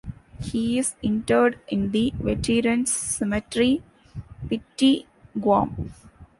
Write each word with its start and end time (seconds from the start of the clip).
He 0.41 0.79
is 0.79 0.95
interred 1.03 1.59
in 1.67 1.91
the 1.91 2.11
Veterans 2.19 2.91
Cemetery, 2.91 3.83
Piti, 4.49 5.05
Guam. 5.39 5.93